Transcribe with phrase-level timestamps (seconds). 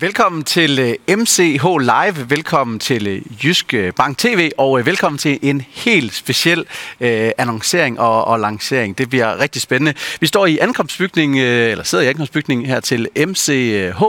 [0.00, 5.38] Velkommen til øh, MCH Live, velkommen til øh, Jysk øh, Bank TV, og velkommen til
[5.42, 6.64] en helt speciel
[7.00, 8.98] øh, annoncering og, og lancering.
[8.98, 9.94] Det bliver rigtig spændende.
[10.20, 14.02] Vi står i ankomstbygningen, øh, eller sidder i ankomstbygningen her til MCH,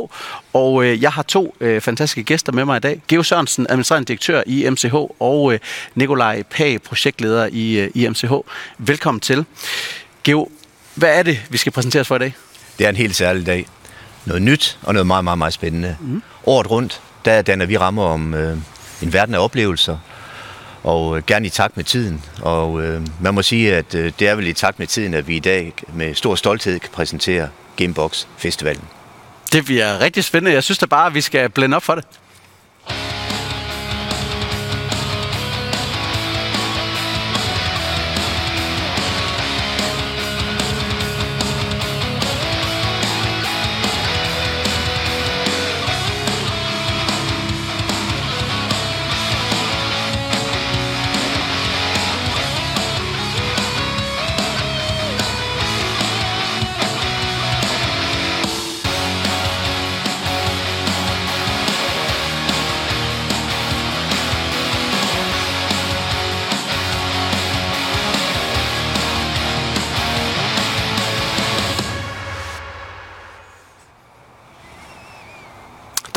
[0.54, 3.01] og øh, jeg har to øh, fantastiske gæster med mig i dag.
[3.08, 5.60] Geo Sørensen, administrerende direktør i MCH, og øh,
[5.96, 8.33] Nikolaj Pag, projektleder i, øh, i MCH.
[8.78, 9.46] Velkommen til.
[10.24, 10.49] Geo,
[10.96, 12.33] hvad er det, vi skal præsentere for i dag?
[12.79, 13.65] Det er en helt særlig dag
[14.26, 15.97] noget nyt og noget meget, meget, meget spændende.
[15.99, 16.23] Mm.
[16.45, 18.58] Året rundt, der danner vi rammer om øh,
[19.02, 19.98] en verden af oplevelser,
[20.84, 22.23] og øh, gerne i takt med tiden.
[22.42, 25.28] Og øh, man må sige, at øh, det er vel i takt med tiden, at
[25.28, 28.84] vi i dag med stor stolthed kan præsentere Gamebox Festivalen.
[29.54, 30.54] Det bliver rigtig spændende.
[30.54, 32.04] Jeg synes da bare, at vi skal blende op for det.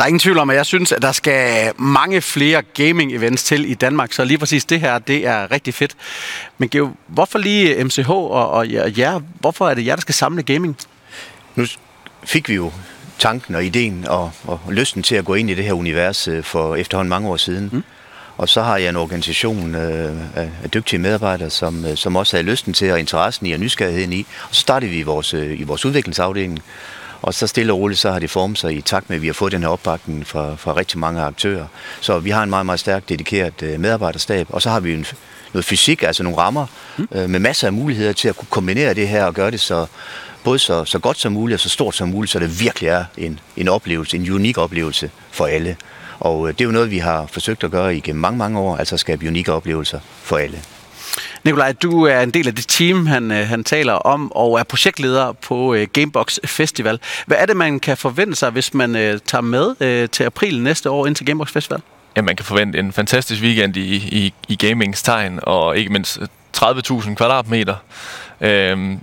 [0.02, 3.70] Der er ingen tvivl om, at jeg synes, at der skal mange flere gaming-events til
[3.70, 5.96] i Danmark, så lige præcis det her, det er rigtig fedt.
[6.58, 9.20] Men Geo, hvorfor lige MCH og, og jer?
[9.40, 10.76] Hvorfor er det jer, der skal samle gaming?
[11.56, 11.66] Nu
[12.24, 12.72] fik vi jo
[13.18, 16.44] tanken og ideen og, og lysten til at gå ind i det her univers øh,
[16.44, 17.68] for efterhånden mange år siden.
[17.72, 17.84] Mm.
[18.36, 22.50] Og så har jeg en organisation øh, af dygtige medarbejdere, som, øh, som også havde
[22.50, 24.26] lysten til og interessen i og nysgerrigheden i.
[24.48, 26.62] Og så startede vi i vores, i vores udviklingsafdeling
[27.22, 29.26] og så stille og roligt, så har det formet sig i takt med, at vi
[29.26, 31.66] har fået den her opbakning fra, fra rigtig mange aktører.
[32.00, 35.06] Så vi har en meget, meget stærk dedikeret øh, medarbejderstab, og så har vi en,
[35.52, 36.66] noget fysik, altså nogle rammer,
[36.98, 37.08] mm.
[37.12, 39.86] øh, med masser af muligheder til at kunne kombinere det her og gøre det så
[40.44, 43.04] både så, så godt som muligt og så stort som muligt, så det virkelig er
[43.16, 45.76] en, en oplevelse, en unik oplevelse for alle.
[46.20, 48.76] Og øh, det er jo noget, vi har forsøgt at gøre igennem mange, mange år,
[48.76, 50.62] altså at skabe unikke oplevelser for alle.
[51.44, 54.62] Nikolaj, du er en del af det team, han, øh, han taler om, og er
[54.62, 57.00] projektleder på øh, Gamebox Festival.
[57.26, 60.62] Hvad er det, man kan forvente sig, hvis man øh, tager med øh, til april
[60.62, 61.80] næste år ind til Gamebox Festival?
[62.16, 66.28] Ja, man kan forvente en fantastisk weekend i, i, i gamingstegn, og ikke mindst øh,
[66.56, 67.74] 30.000 kvadratmeter.
[68.40, 69.00] Øhm,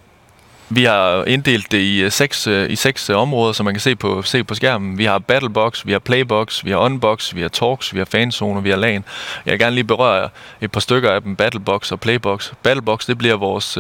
[0.69, 3.81] vi har inddelt det i øh, seks, øh, i seks øh, områder, som man kan
[3.81, 4.97] se på, se på skærmen.
[4.97, 8.63] Vi har Battlebox, vi har Playbox, vi har Unbox, vi har Talks, vi har Fanzone,
[8.63, 9.03] vi har LAN.
[9.45, 10.29] Jeg vil gerne lige berøre
[10.61, 12.51] et par stykker af dem, Battlebox og Playbox.
[12.63, 13.73] Battlebox, det bliver vores,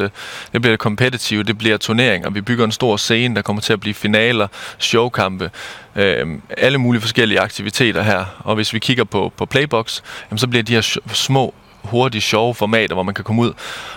[0.53, 2.29] det bliver det competitive, det bliver turneringer.
[2.29, 4.47] Vi bygger en stor scene, der kommer til at blive finaler,
[4.79, 5.51] showkampe,
[5.95, 6.27] øh,
[6.57, 8.25] alle mulige forskellige aktiviteter her.
[8.39, 10.01] Og hvis vi kigger på, på Playbox,
[10.31, 11.53] jamen, så bliver de her små
[11.83, 13.53] hurtige, sjove formater, hvor man kan komme ud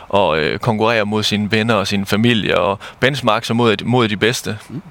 [0.08, 4.16] og øh, konkurrere mod sine venner og sin familie og benchmark sig mod, mod de
[4.16, 4.58] bedste.
[4.68, 4.82] Mm.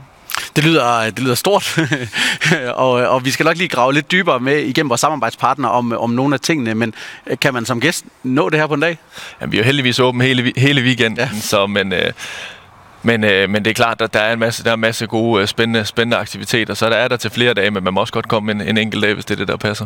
[0.55, 1.79] Det lyder, det lyder stort,
[2.75, 6.09] og, og vi skal nok lige grave lidt dybere med igennem vores samarbejdspartnere om, om
[6.09, 6.93] nogle af tingene, men
[7.27, 8.97] øh, kan man som gæst nå det her på en dag?
[9.41, 11.29] Ja, vi er jo heldigvis åbent hele, hele weekenden, ja.
[11.39, 11.93] så men...
[11.93, 12.11] Øh,
[13.03, 15.07] men, øh, men det er klart, at der er en masse, der er en masse
[15.07, 18.13] gode, spændende, spændende aktiviteter, så der er der til flere dage, men man må også
[18.13, 19.85] godt komme en, en enkelt dag, hvis det er det, der passer.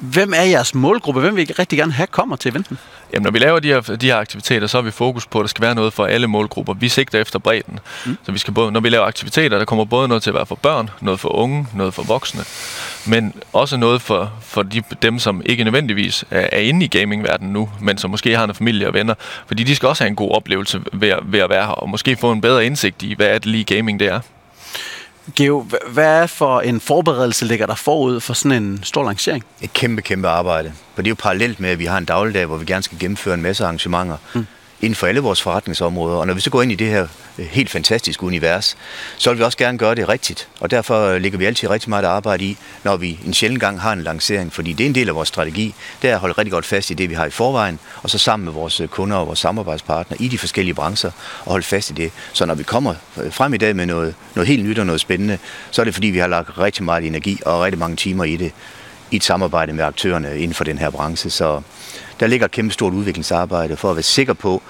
[0.00, 1.20] Hvem er jeres målgruppe?
[1.20, 2.78] Hvem vil I rigtig gerne have kommer til eventen?
[3.12, 5.42] Jamen, når vi laver de her, de her aktiviteter, så har vi fokus på, at
[5.42, 6.74] der skal være noget for alle målgrupper.
[6.74, 7.78] Vi sigter efter bredden.
[8.06, 8.16] Mm.
[8.26, 10.46] Så vi skal både, når vi laver aktiviteter, der kommer både noget til at være
[10.46, 12.40] for børn, noget for unge, noget for voksne,
[13.06, 17.52] men også noget for, for de, dem, som ikke nødvendigvis er, er inde i gamingverdenen
[17.52, 19.14] nu, men som måske har en familie og venner.
[19.46, 22.16] Fordi de skal også have en god oplevelse ved, ved at være her, og måske
[22.16, 24.20] få en bedre indsigt i, hvad er det lige gaming det er.
[25.36, 29.44] Geo, hvad er for en forberedelse ligger der forud for sådan en stor lancering?
[29.60, 30.72] Et kæmpe, kæmpe arbejde.
[30.94, 32.98] For det er jo parallelt med, at vi har en dagligdag, hvor vi gerne skal
[32.98, 34.16] gennemføre en masse arrangementer.
[34.34, 34.46] Mm
[34.80, 36.16] inden for alle vores forretningsområder.
[36.16, 37.06] Og når vi så går ind i det her
[37.38, 38.76] øh, helt fantastiske univers,
[39.16, 40.48] så vil vi også gerne gøre det rigtigt.
[40.60, 43.80] Og derfor ligger lægger vi altid rigtig meget arbejde i, når vi en sjældent gang
[43.80, 44.52] har en lancering.
[44.52, 46.90] Fordi det er en del af vores strategi, det er at holde rigtig godt fast
[46.90, 49.38] i det, vi har i forvejen, og så sammen med vores øh, kunder og vores
[49.38, 51.10] samarbejdspartnere i de forskellige brancher,
[51.44, 52.12] og holde fast i det.
[52.32, 52.94] Så når vi kommer
[53.30, 55.38] frem i dag med noget, noget helt nyt og noget spændende,
[55.70, 58.36] så er det fordi, vi har lagt rigtig meget energi og rigtig mange timer i
[58.36, 58.52] det,
[59.10, 61.30] i et samarbejde med aktørerne inden for den her branche.
[61.30, 61.62] Så
[62.20, 64.62] der ligger et kæmpe stort udviklingsarbejde for at være sikker på,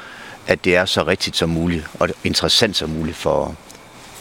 [0.47, 3.55] at det er så rigtigt som muligt og interessant som muligt for,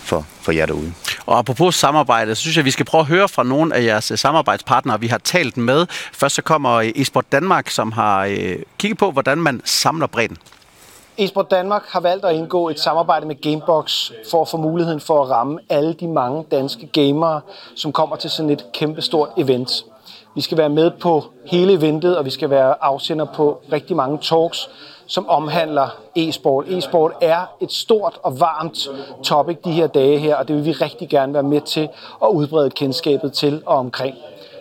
[0.04, 0.94] for, for jer derude.
[1.25, 3.83] Og apropos samarbejde, så synes jeg, at vi skal prøve at høre fra nogle af
[3.83, 5.86] jeres samarbejdspartnere, vi har talt med.
[6.13, 10.38] Først så kommer Esport Danmark, som har øh, kigget på, hvordan man samler bredden.
[11.18, 15.24] Esport Danmark har valgt at indgå et samarbejde med Gamebox for at få muligheden for
[15.24, 17.42] at ramme alle de mange danske gamere,
[17.75, 19.71] som kommer til sådan et kæmpestort event.
[20.36, 24.18] Vi skal være med på hele eventet, og vi skal være afsender på rigtig mange
[24.18, 24.70] talks,
[25.08, 26.66] som omhandler e-sport.
[26.68, 28.88] E-sport er et stort og varmt
[29.24, 31.90] topic de her dage her, og det vil vi rigtig gerne være med til
[32.24, 34.16] at udbrede kendskabet til og omkring.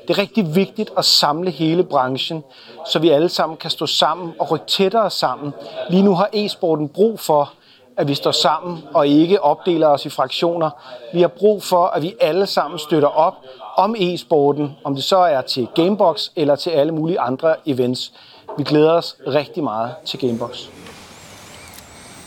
[0.08, 2.44] Det er rigtig vigtigt at samle hele branchen,
[2.86, 5.54] så vi alle sammen kan stå sammen og rykke tættere sammen.
[5.90, 7.52] Lige nu har e-sporten brug for,
[7.96, 10.70] at vi står sammen og ikke opdeler os i fraktioner.
[11.12, 13.34] Vi har brug for, at vi alle sammen støtter op
[13.78, 18.12] om e-sporten, om det så er til Gamebox eller til alle mulige andre events.
[18.58, 20.58] Vi glæder os rigtig meget til Gamebox.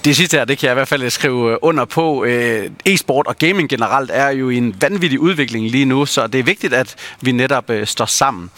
[0.05, 2.23] Det sidste her, det kan jeg i hvert fald øh, skrive øh, under på.
[2.23, 6.39] Øh, e-sport og gaming generelt er jo i en vanvittig udvikling lige nu, så det
[6.39, 8.51] er vigtigt, at vi netop står sammen.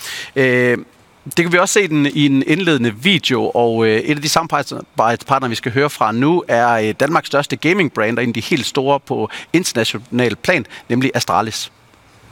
[1.25, 5.49] Det kan vi også se den i en indledende video, og et af de samarbejdspartnere,
[5.49, 8.99] vi skal høre fra nu, er Danmarks største gaming-brand, og en af de helt store
[8.99, 11.71] på international plan, nemlig Astralis.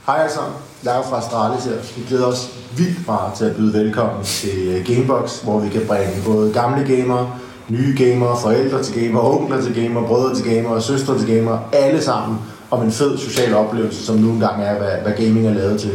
[0.06, 0.54] Hej alle sammen,
[0.84, 1.72] jeg er fra Astralis her.
[1.96, 5.82] Vi glæder os vildt meget til at byde velkommen til øh, Gamebox, hvor vi kan
[5.86, 7.30] bringe både gamle gamere,
[7.68, 12.02] nye gamere, forældre til gamere, onkler til gamere, brødre til gamere, søstre til gamere, alle
[12.02, 12.38] sammen
[12.70, 15.90] om en fed social oplevelse, som nu engang er, hvad, hvad gaming er lavet til.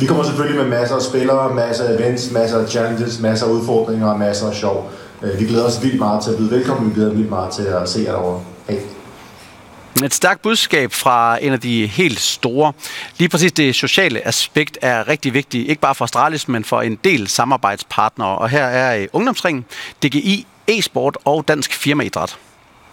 [0.00, 3.50] Vi kommer selvfølgelig med masser af spillere, masser af events, masser af challenges, masser af
[3.50, 4.90] udfordringer og masser af sjov.
[5.22, 7.52] Øh, vi glæder os vildt meget til at byde velkommen, vi glæder os vildt meget
[7.52, 8.40] til at se jer derovre.
[8.68, 8.99] Hej.
[10.04, 12.72] Et stærkt budskab fra en af de helt store.
[13.18, 16.96] Lige præcis det sociale aspekt er rigtig vigtigt, ikke bare for Astralis, men for en
[17.04, 18.38] del samarbejdspartnere.
[18.38, 19.64] Og her er øh, ungdomsringen,
[20.02, 22.38] DGI, e-sport og dansk firmaidræt.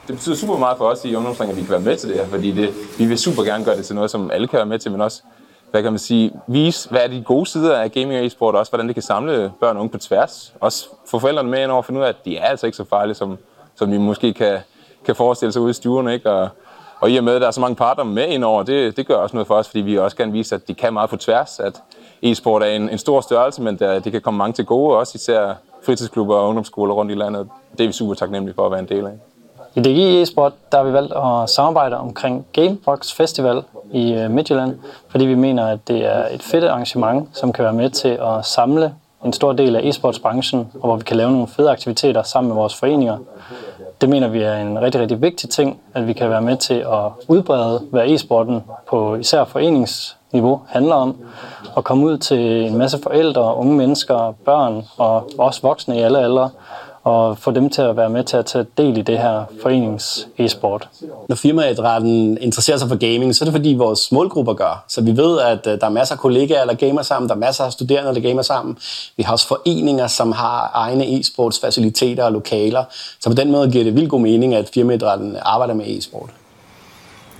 [0.07, 2.18] Det betyder super meget for os i ungdomsringen, at vi kan være med til det
[2.18, 4.65] her, fordi det, vi vil super gerne gøre det til noget, som alle kan være
[4.65, 5.21] med til, men også
[5.71, 8.59] hvad kan man sige, vise, hvad er de gode sider af gaming og e-sport, og
[8.59, 10.54] også hvordan det kan samle børn og unge på tværs.
[10.59, 12.75] Også få forældrene med ind over at finde ud af, at de er altså ikke
[12.75, 13.38] så farlige, som,
[13.75, 14.59] som vi måske kan,
[15.06, 16.13] kan forestille sig ude i stuerne.
[16.13, 16.31] Ikke?
[16.31, 16.50] Og,
[16.99, 19.15] og i og med, at der er så mange parter med indover, det, det gør
[19.15, 21.59] også noget for os, fordi vi også gerne vise, at de kan meget på tværs,
[21.59, 21.81] at
[22.21, 25.11] e-sport er en, en stor størrelse, men der, det kan komme mange til gode, også
[25.15, 25.53] især
[25.85, 27.49] fritidsklubber og ungdomsskoler rundt i landet.
[27.77, 29.13] Det er vi super taknemmelige for at være en del af.
[29.75, 34.79] I DGI e-sport der har vi valgt at samarbejde omkring Gamebox Festival i øh, Midtjylland,
[35.09, 38.45] fordi vi mener, at det er et fedt arrangement, som kan være med til at
[38.45, 38.94] samle
[39.25, 42.55] en stor del af e-sportsbranchen, og hvor vi kan lave nogle fede aktiviteter sammen med
[42.55, 43.17] vores foreninger.
[44.01, 46.73] Det mener vi er en rigtig, rigtig vigtig ting, at vi kan være med til
[46.73, 51.17] at udbrede, hvad e-sporten på især foreningsniveau handler om,
[51.75, 56.19] og komme ud til en masse forældre, unge mennesker, børn og også voksne i alle
[56.19, 56.49] aldre,
[57.07, 60.27] og få dem til at være med til at tage del i det her forenings
[60.38, 60.89] e-sport.
[61.30, 64.83] Når firmaidrætten interesserer sig for gaming, så er det fordi vores målgrupper gør.
[64.88, 67.39] Så vi ved, at øh, der er masser af kollegaer, der gamer sammen, der er
[67.39, 68.77] masser af studerende, der gamer sammen.
[69.18, 72.83] Vi har også foreninger, som har egne e-sports faciliteter og lokaler.
[73.19, 76.30] Så på den måde giver det vildt god mening, at firmaidrætten arbejder med e-sport.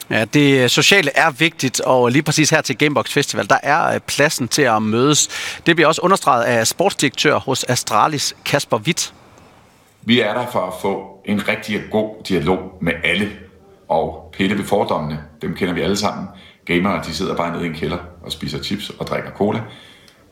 [0.10, 4.00] Ja, det sociale er vigtigt, og lige præcis her til Gamebox Festival, der er øh,
[4.00, 5.30] pladsen til at mødes.
[5.66, 9.14] Det bliver også understreget af sportsdirektør hos Astralis, Kasper Witt.
[10.08, 13.30] Vi er der for at få en rigtig god dialog med alle,
[13.88, 16.28] og pille ved fordommene, dem kender vi alle sammen.
[16.66, 19.62] Gamere, de sidder bare nede i en kælder og spiser chips og drikker cola.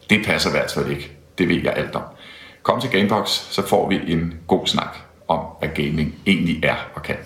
[0.10, 1.12] Det passer hvert fald ikke.
[1.38, 2.04] Det ved jeg alt om.
[2.64, 7.04] Kom til Gamebox, så får vi en god snak om, hvad gaming egentlig er og
[7.04, 7.18] kan.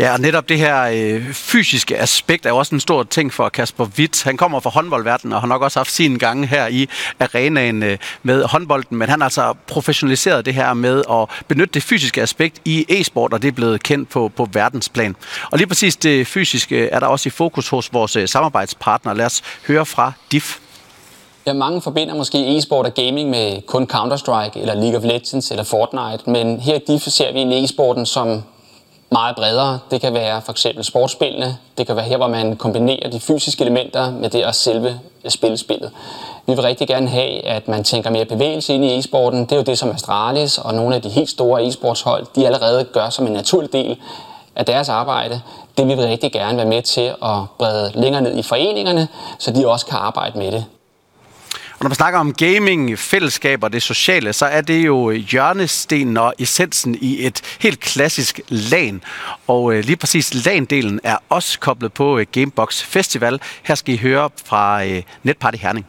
[0.00, 3.48] Ja, og netop det her øh, fysiske aspekt er jo også en stor ting for
[3.48, 4.22] Kasper Witt.
[4.22, 7.98] Han kommer fra håndboldverdenen og har nok også haft sine gange her i arenaen øh,
[8.22, 12.60] med håndbolden, men han har altså professionaliseret det her med at benytte det fysiske aspekt
[12.64, 15.16] i e-sport, og det er blevet kendt på, på verdensplan.
[15.50, 19.14] Og lige præcis det fysiske er der også i fokus hos vores øh, samarbejdspartner.
[19.14, 20.58] Lad os høre fra DIF.
[21.46, 25.64] Ja, mange forbinder måske e-sport og gaming med kun Counter-Strike, eller League of Legends, eller
[25.64, 28.42] Fortnite, men her i DIF ser vi en e-sporten som
[29.12, 29.78] meget bredere.
[29.90, 31.56] Det kan være for eksempel sportsspillene.
[31.78, 35.90] Det kan være her, hvor man kombinerer de fysiske elementer med det at selve spillespillet.
[36.46, 39.40] Vi vil rigtig gerne have, at man tænker mere bevægelse ind i e-sporten.
[39.40, 42.84] Det er jo det, som Astralis og nogle af de helt store e-sportshold, de allerede
[42.84, 43.96] gør som en naturlig del
[44.56, 45.40] af deres arbejde.
[45.78, 49.50] Det vil vi rigtig gerne være med til at brede længere ned i foreningerne, så
[49.50, 50.64] de også kan arbejde med det.
[51.80, 55.16] Og når man snakker om gaming, fællesskab og det sociale, så er det jo øh,
[55.16, 59.02] hjørnestenen og essensen i et helt klassisk LAN.
[59.46, 63.40] Og øh, lige præcis LAN-delen er også koblet på øh, Gamebox Festival.
[63.62, 64.82] Her skal I høre fra
[65.22, 65.86] Netparty Herning.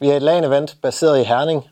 [0.00, 1.62] Vi er et LAN-event baseret i Herning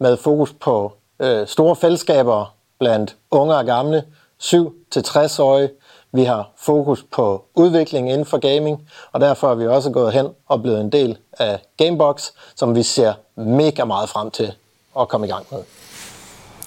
[0.00, 4.02] med fokus på øh, store fællesskaber blandt unge og gamle,
[4.42, 5.70] 7-60-årige,
[6.12, 10.26] vi har fokus på udvikling inden for gaming, og derfor er vi også gået hen
[10.46, 12.22] og blevet en del af Gamebox,
[12.56, 14.52] som vi ser mega meget frem til
[15.00, 15.58] at komme i gang med.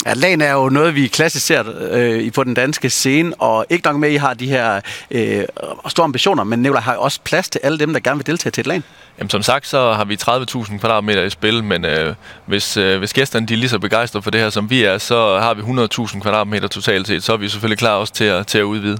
[0.06, 3.88] Ja, LAN er jo noget, vi klassisk ser øh, på den danske scene, og ikke
[3.88, 4.82] nok med, at I har de her
[5.12, 5.44] øh,
[5.88, 8.62] store ambitioner, men Nicolaj har også plads til alle dem, der gerne vil deltage til
[8.62, 8.84] et LAN.
[9.18, 13.14] Jamen som sagt, så har vi 30.000 kvadratmeter i spil, men øh, hvis, øh, hvis
[13.14, 15.62] gæsterne de er lige så begejstrede for det her, som vi er, så har vi
[15.62, 18.98] 100.000 kvadratmeter totalt set, så er vi selvfølgelig klar også til at, til at udvide.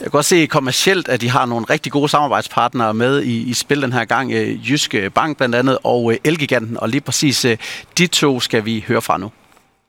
[0.00, 3.54] Jeg kan også se kommercielt, at de har nogle rigtig gode samarbejdspartnere med i, i
[3.54, 4.32] spil den her gang.
[4.32, 7.56] Øh, Jyske Bank blandt andet, og øh, Elgiganten, og lige præcis øh,
[7.98, 9.30] de to skal vi høre fra nu.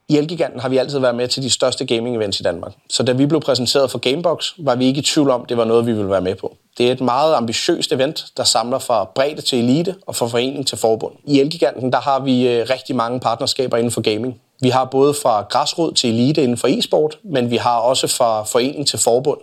[0.10, 2.72] I Elgiganten har vi altid været med til de største gaming-events i Danmark.
[2.90, 5.66] Så da vi blev præsenteret for Gamebox, var vi ikke i tvivl om, det var
[5.66, 6.58] noget, vi ville være med på.
[6.78, 10.68] Det er et meget ambitiøst event, der samler fra bredde til elite og fra forening
[10.68, 11.14] til forbund.
[11.28, 14.42] I Elgiganten der har vi rigtig mange partnerskaber inden for gaming.
[14.62, 18.44] Vi har både fra græsrod til elite inden for e-sport, men vi har også fra
[18.44, 19.40] forening til forbund.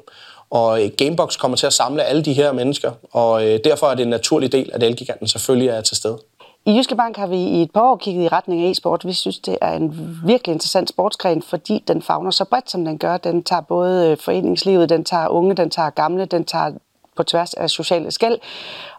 [0.51, 3.95] Og øh, Gamebox kommer til at samle alle de her mennesker, og øh, derfor er
[3.95, 6.19] det en naturlig del, at Elgiganten selvfølgelig er til stede.
[6.67, 9.07] I Jyske Bank har vi i et par år kigget i retning af e-sport.
[9.07, 12.99] Vi synes, det er en virkelig interessant sportsgren, fordi den fagner så bredt, som den
[12.99, 13.17] gør.
[13.17, 16.73] Den tager både øh, foreningslivet, den tager unge, den tager gamle, den tager
[17.17, 18.39] på tværs af sociale skæld.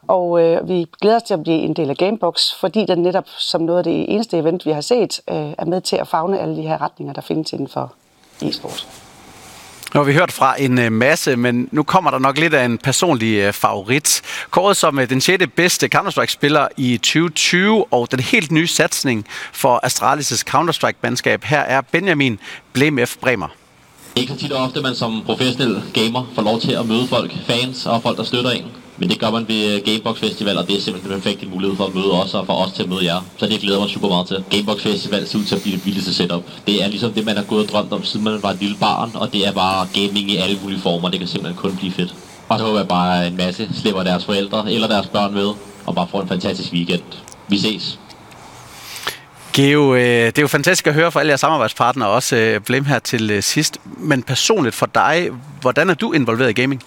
[0.08, 3.28] Og øh, vi glæder os til at blive en del af Gamebox, fordi den netop
[3.38, 6.40] som noget af det eneste event, vi har set, øh, er med til at fagne
[6.40, 7.94] alle de her retninger, der findes inden for
[8.42, 8.88] e-sport.
[9.94, 12.66] Nu har vi hørt fra en øh, masse, men nu kommer der nok lidt af
[12.66, 14.22] en personlig øh, favorit.
[14.50, 15.44] Kåret som øh, den 6.
[15.56, 21.46] bedste Counter-Strike-spiller i 2020, og den helt nye satsning for Astralis' Counter-Strike-mandskab.
[21.46, 22.40] Her er Benjamin
[22.74, 23.08] Blemf Bremer.
[23.08, 23.48] Det Bremer.
[24.16, 27.32] Ikke så tit og ofte, man som professionel gamer får lov til at møde folk,
[27.48, 28.66] fans og folk, der støtter en.
[29.00, 31.78] Men det gør man ved øh, Gamebox Festival, og det er simpelthen den perfekte mulighed
[31.78, 33.22] for at møde os og for os til at møde jer.
[33.38, 34.44] Så det glæder mig super meget til.
[34.50, 36.44] Gamebox Festival ser ud til at blive det vildeste setup.
[36.68, 38.78] Det er ligesom det, man har gået og drømt om, siden man var et lille
[38.80, 41.10] barn, og det er bare gaming i alle mulige former.
[41.10, 42.16] Det kan simpelthen kun blive fedt.
[42.50, 45.50] Og så håber jeg bare, at en masse slipper deres forældre eller deres børn med,
[45.86, 47.04] og bare får en fantastisk weekend.
[47.48, 48.00] Vi ses.
[49.54, 52.86] Geo, øh, det er jo fantastisk at høre fra alle jeres samarbejdspartnere, også øh, Blem
[52.86, 53.78] her til øh, sidst.
[53.98, 55.30] Men personligt for dig,
[55.62, 56.84] hvordan er du involveret i gaming?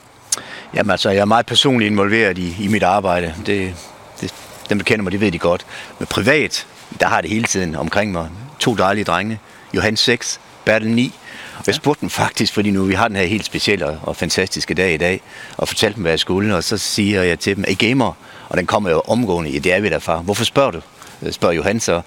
[0.74, 3.34] Jamen altså, jeg er meget personligt involveret i, i mit arbejde.
[3.46, 3.74] Det,
[4.20, 4.34] det,
[4.68, 5.66] dem, der kender mig, det ved de godt.
[5.98, 6.66] Men privat,
[7.00, 8.28] der har det hele tiden omkring mig.
[8.58, 9.40] To dejlige drenge.
[9.74, 11.14] Johan 6, Bertel 9.
[11.58, 14.74] Og jeg spurgte dem faktisk, fordi nu vi har den her helt specielle og fantastiske
[14.74, 15.20] dag i dag,
[15.56, 18.12] og fortalte dem, hvad jeg skulle, og så siger jeg til dem, er gamer?
[18.48, 20.18] Og den kommer jo omgående, ja, det er vi der, far.
[20.18, 20.80] Hvorfor spørger du?
[21.30, 22.00] Spørger Johan så.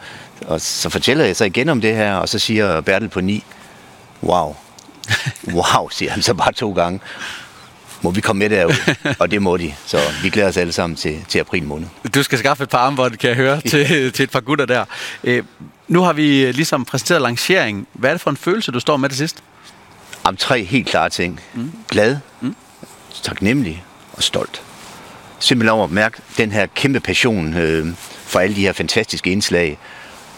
[0.47, 3.43] Og så fortæller jeg så igen om det her, og så siger Bertel på 9,
[4.23, 4.55] wow.
[5.57, 6.99] wow, siger han så bare to gange
[8.01, 9.73] må vi komme med derud, og det må de.
[9.85, 11.87] Så vi glæder os alle sammen til, til april måned.
[12.15, 14.85] Du skal skaffe et par armbånd, kan jeg høre, til, til et par gutter der.
[15.23, 15.43] Øh,
[15.87, 17.87] nu har vi ligesom præsenteret lanceringen.
[17.93, 19.43] Hvad er det for en følelse, du står med til sidst?
[20.23, 21.39] Om tre helt klare ting.
[21.53, 21.71] Mm.
[21.89, 22.55] Glad, mm.
[23.23, 23.83] taknemmelig
[24.13, 24.61] og stolt.
[25.39, 27.87] Simpelthen over at mærke den her kæmpe passion øh,
[28.25, 29.77] for alle de her fantastiske indslag,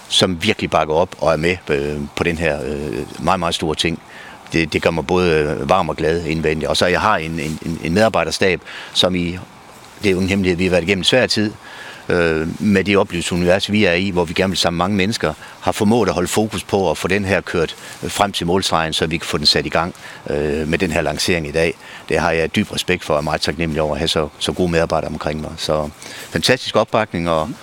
[0.09, 3.75] som virkelig bakker op og er med øh, på den her øh, meget, meget store
[3.75, 3.99] ting
[4.53, 6.69] det, det gør mig både øh, varm og glad indvendigt.
[6.69, 8.61] Og så jeg har en, en, en medarbejderstab,
[8.93, 9.37] som i,
[10.03, 11.51] det er jo en hemmelighed, vi har været igennem svær tid,
[12.09, 15.71] øh, med det oplevelsesunivers, vi er i, hvor vi gerne vil sammen mange mennesker, har
[15.71, 17.75] formået at holde fokus på at få den her kørt
[18.07, 19.95] frem til målstregen, så vi kan få den sat i gang
[20.29, 21.73] øh, med den her lancering i dag.
[22.09, 24.51] Det har jeg dyb respekt for, og er meget taknemmelig over at have så, så
[24.51, 25.51] gode medarbejdere omkring mig.
[25.57, 25.89] Så
[26.29, 27.55] fantastisk opbakning, og mm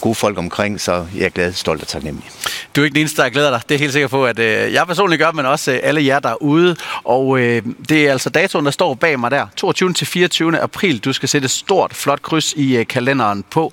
[0.00, 2.30] gode folk omkring, så jeg er glad, stolt og taknemmelig.
[2.76, 3.62] Du er ikke den eneste, der glæder dig.
[3.68, 6.18] Det er helt sikker på, at øh, jeg personligt gør, men også øh, alle jer
[6.18, 6.76] derude.
[7.04, 9.46] Og øh, det er altså datoen, der står bag mig der.
[9.56, 9.92] 22.
[9.92, 10.60] til 24.
[10.60, 10.98] april.
[10.98, 13.72] Du skal sætte et stort, flot kryds i øh, kalenderen på.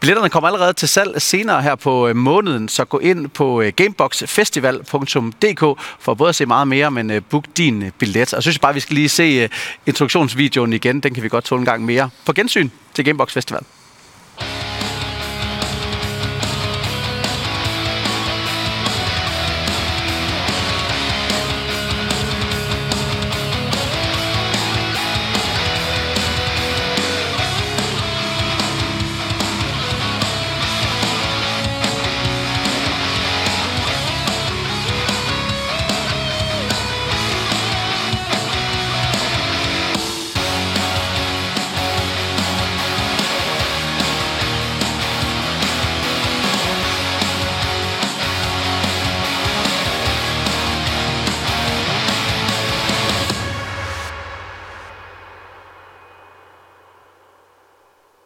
[0.00, 3.72] Billetterne kommer allerede til salg senere her på øh, måneden, så gå ind på øh,
[3.76, 8.32] gameboxfestival.dk for både at se meget mere, men øh, book din øh, billet.
[8.32, 9.48] Og jeg synes bare, vi skal lige se øh,
[9.86, 11.00] introduktionsvideoen igen.
[11.00, 12.10] Den kan vi godt tåle en gang mere.
[12.26, 13.62] På gensyn til Gamebox Festival.